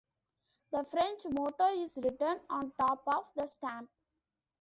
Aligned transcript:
The 0.71 0.83
French 0.89 1.25
motto 1.25 1.65
is 1.79 1.95
written 1.97 2.41
on 2.49 2.71
top 2.71 3.03
of 3.05 3.25
the 3.35 3.45
stamp. 3.45 3.87